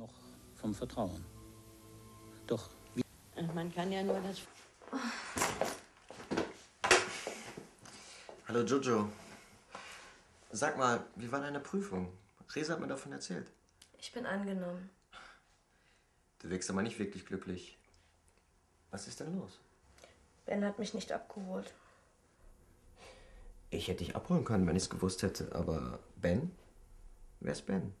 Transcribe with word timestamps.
noch 0.00 0.14
vom 0.54 0.74
Vertrauen. 0.74 1.24
Doch 2.46 2.70
wie. 2.94 3.04
man 3.54 3.72
kann 3.72 3.92
ja 3.92 4.02
nur 4.02 4.20
das. 4.20 4.38
Oh. 4.92 4.96
Hallo 8.52 8.64
Jojo. 8.64 9.08
Sag 10.50 10.76
mal, 10.76 11.04
wie 11.14 11.30
war 11.30 11.38
deine 11.38 11.60
Prüfung? 11.60 12.12
Resa 12.52 12.72
hat 12.72 12.80
mir 12.80 12.88
davon 12.88 13.12
erzählt. 13.12 13.48
Ich 14.00 14.10
bin 14.10 14.26
angenommen. 14.26 14.90
Du 16.40 16.50
wirkst 16.50 16.68
aber 16.68 16.82
nicht 16.82 16.98
wirklich 16.98 17.26
glücklich. 17.26 17.78
Was 18.90 19.06
ist 19.06 19.20
denn 19.20 19.38
los? 19.38 19.60
Ben 20.46 20.64
hat 20.64 20.80
mich 20.80 20.94
nicht 20.94 21.12
abgeholt. 21.12 21.72
Ich 23.70 23.86
hätte 23.86 24.02
dich 24.02 24.16
abholen 24.16 24.44
können, 24.44 24.66
wenn 24.66 24.74
ich 24.74 24.82
es 24.82 24.90
gewusst 24.90 25.22
hätte, 25.22 25.54
aber 25.54 26.00
Ben? 26.16 26.50
Wer 27.38 27.52
ist 27.52 27.66
Ben? 27.66 27.94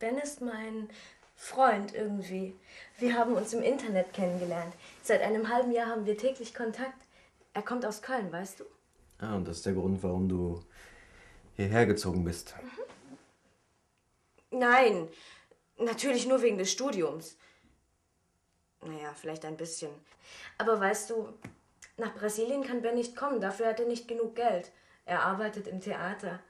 Ben 0.00 0.18
ist 0.18 0.42
mein 0.42 0.90
Freund 1.34 1.94
irgendwie. 1.94 2.54
Wir 2.98 3.16
haben 3.16 3.32
uns 3.36 3.54
im 3.54 3.62
Internet 3.62 4.12
kennengelernt. 4.12 4.74
Seit 5.02 5.22
einem 5.22 5.48
halben 5.48 5.72
Jahr 5.72 5.86
haben 5.86 6.04
wir 6.04 6.18
täglich 6.18 6.54
Kontakt. 6.54 7.06
Er 7.54 7.62
kommt 7.62 7.86
aus 7.86 8.02
Köln, 8.02 8.30
weißt 8.30 8.60
du? 8.60 8.64
Ah, 9.20 9.34
und 9.34 9.46
das 9.48 9.58
ist 9.58 9.66
der 9.66 9.72
Grund, 9.72 10.02
warum 10.02 10.28
du 10.28 10.62
hierher 11.56 11.86
gezogen 11.86 12.24
bist. 12.24 12.54
Nein, 14.50 15.08
natürlich 15.76 16.26
nur 16.26 16.40
wegen 16.42 16.58
des 16.58 16.70
Studiums. 16.72 17.36
Naja, 18.80 19.12
vielleicht 19.14 19.44
ein 19.44 19.56
bisschen. 19.56 19.90
Aber 20.56 20.80
weißt 20.80 21.10
du, 21.10 21.28
nach 21.96 22.14
Brasilien 22.14 22.62
kann 22.62 22.80
Ben 22.80 22.94
nicht 22.94 23.16
kommen, 23.16 23.40
dafür 23.40 23.66
hat 23.66 23.80
er 23.80 23.86
nicht 23.86 24.06
genug 24.06 24.36
Geld. 24.36 24.70
Er 25.04 25.22
arbeitet 25.22 25.66
im 25.66 25.80
Theater. 25.80 26.40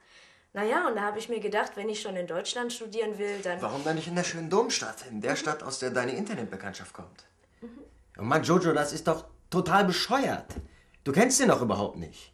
Naja, 0.53 0.87
und 0.87 0.95
da 0.95 1.01
habe 1.01 1.19
ich 1.19 1.29
mir 1.29 1.39
gedacht, 1.39 1.73
wenn 1.75 1.89
ich 1.89 2.01
schon 2.01 2.15
in 2.15 2.27
Deutschland 2.27 2.73
studieren 2.73 3.17
will, 3.17 3.39
dann. 3.43 3.61
Warum 3.61 3.83
dann 3.83 3.95
nicht 3.95 4.07
in 4.07 4.15
der 4.15 4.23
schönen 4.23 4.49
Domstadt? 4.49 5.05
In 5.09 5.21
der 5.21 5.35
Stadt, 5.35 5.63
aus 5.63 5.79
der 5.79 5.91
deine 5.91 6.13
Internetbekanntschaft 6.13 6.93
kommt. 6.93 7.25
Und 8.17 8.27
Mann, 8.27 8.43
Jojo, 8.43 8.73
das 8.73 8.91
ist 8.93 9.07
doch 9.07 9.25
total 9.49 9.85
bescheuert. 9.85 10.55
Du 11.03 11.11
kennst 11.11 11.39
ihn 11.39 11.47
doch 11.47 11.61
überhaupt 11.61 11.97
nicht. 11.97 12.33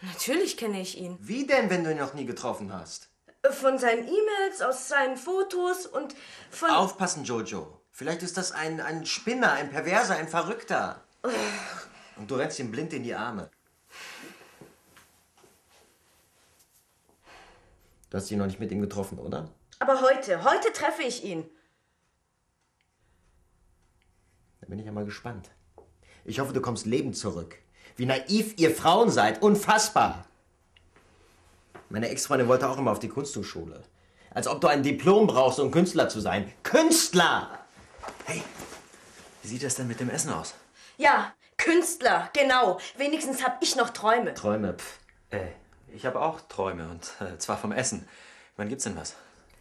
Natürlich 0.00 0.56
kenne 0.56 0.80
ich 0.80 0.98
ihn. 0.98 1.16
Wie 1.20 1.46
denn, 1.46 1.70
wenn 1.70 1.84
du 1.84 1.90
ihn 1.90 1.98
noch 1.98 2.14
nie 2.14 2.24
getroffen 2.24 2.72
hast? 2.72 3.08
Von 3.50 3.78
seinen 3.78 4.06
E-Mails, 4.06 4.62
aus 4.62 4.88
seinen 4.88 5.16
Fotos 5.16 5.86
und 5.86 6.14
von. 6.50 6.70
Aufpassen, 6.70 7.24
Jojo. 7.24 7.80
Vielleicht 7.90 8.22
ist 8.22 8.36
das 8.36 8.52
ein, 8.52 8.80
ein 8.80 9.06
Spinner, 9.06 9.52
ein 9.52 9.70
Perverser, 9.70 10.16
ein 10.16 10.28
Verrückter. 10.28 11.02
Und 12.16 12.30
du 12.30 12.36
rennst 12.36 12.58
ihm 12.58 12.70
blind 12.70 12.92
in 12.92 13.02
die 13.02 13.14
Arme. 13.14 13.50
Du 18.10 18.16
hast 18.16 18.30
ihn 18.30 18.38
noch 18.38 18.46
nicht 18.46 18.60
mit 18.60 18.70
ihm 18.70 18.80
getroffen, 18.80 19.18
oder? 19.18 19.50
Aber 19.80 20.00
heute, 20.00 20.44
heute 20.44 20.72
treffe 20.72 21.02
ich 21.02 21.24
ihn. 21.24 21.48
Da 24.60 24.66
bin 24.66 24.78
ich 24.78 24.86
ja 24.86 24.92
mal 24.92 25.04
gespannt. 25.04 25.50
Ich 26.24 26.40
hoffe, 26.40 26.52
du 26.52 26.60
kommst 26.60 26.86
lebend 26.86 27.16
zurück. 27.16 27.58
Wie 27.96 28.06
naiv 28.06 28.54
ihr 28.56 28.74
Frauen 28.74 29.10
seid. 29.10 29.42
Unfassbar. 29.42 30.24
Meine 31.90 32.08
Ex-Freundin 32.08 32.48
wollte 32.48 32.68
auch 32.68 32.78
immer 32.78 32.92
auf 32.92 32.98
die 32.98 33.08
Kunsthochschule. 33.08 33.82
Als 34.30 34.46
ob 34.46 34.60
du 34.60 34.68
ein 34.68 34.82
Diplom 34.82 35.26
brauchst, 35.26 35.58
um 35.58 35.70
Künstler 35.70 36.08
zu 36.08 36.20
sein. 36.20 36.52
Künstler! 36.62 37.58
Hey, 38.24 38.42
wie 39.42 39.48
sieht 39.48 39.62
das 39.62 39.74
denn 39.76 39.88
mit 39.88 40.00
dem 40.00 40.10
Essen 40.10 40.32
aus? 40.32 40.54
Ja, 40.98 41.32
Künstler, 41.56 42.30
genau. 42.34 42.78
Wenigstens 42.96 43.42
habe 43.42 43.56
ich 43.60 43.74
noch 43.76 43.90
Träume. 43.90 44.34
Träume, 44.34 44.74
pff. 44.74 44.98
Äh, 45.30 45.48
ich 45.94 46.04
habe 46.06 46.20
auch 46.20 46.40
Träume 46.42 46.88
und 46.88 47.10
äh, 47.20 47.38
zwar 47.38 47.56
vom 47.56 47.72
Essen. 47.72 48.06
Wann 48.56 48.68
gibt's 48.68 48.84
denn 48.84 48.96
was? 48.96 49.14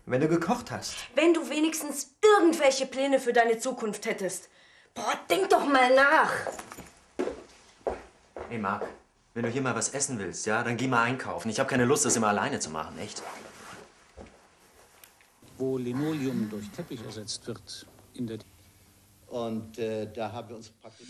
Wenn 0.05 0.21
du 0.21 0.27
gekocht 0.27 0.71
hast. 0.71 0.95
Wenn 1.15 1.33
du 1.33 1.49
wenigstens 1.49 2.15
irgendwelche 2.21 2.85
Pläne 2.85 3.19
für 3.19 3.33
deine 3.33 3.59
Zukunft 3.59 4.05
hättest. 4.05 4.49
Boah, 4.93 5.13
denk 5.29 5.49
doch 5.49 5.65
mal 5.65 5.93
nach. 5.95 6.31
Hey 8.49 8.57
Marc, 8.59 8.87
wenn 9.33 9.43
du 9.43 9.49
hier 9.49 9.61
mal 9.61 9.75
was 9.75 9.89
essen 9.89 10.19
willst, 10.19 10.45
ja, 10.45 10.63
dann 10.63 10.77
geh 10.77 10.87
mal 10.87 11.03
einkaufen. 11.03 11.49
Ich 11.49 11.59
habe 11.59 11.69
keine 11.69 11.83
Lust, 11.83 12.05
das 12.05 12.15
immer 12.15 12.29
alleine 12.29 12.59
zu 12.59 12.69
machen, 12.69 12.97
echt. 12.97 13.21
wo 15.57 15.77
Linoleum 15.77 16.49
durch 16.49 16.69
Teppich 16.69 17.03
ersetzt 17.03 17.45
wird, 17.47 17.85
in 18.13 18.27
der 18.27 18.37
Und 19.27 19.77
äh, 19.79 20.07
da 20.13 20.31
haben 20.31 20.49
wir 20.49 20.55
uns 20.55 20.69
praktisch. 20.69 21.07